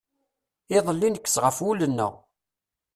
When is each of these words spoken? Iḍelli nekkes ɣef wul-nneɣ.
Iḍelli 0.77 1.09
nekkes 1.09 1.35
ɣef 1.43 1.57
wul-nneɣ. 1.63 2.13